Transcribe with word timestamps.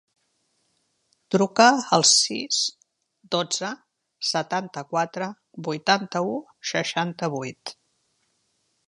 Truca 1.33 1.65
al 1.97 2.05
sis, 2.11 2.61
dotze, 3.35 3.69
setanta-quatre, 4.31 5.29
vuitanta-u, 5.69 6.35
seixanta-vuit. 6.73 7.77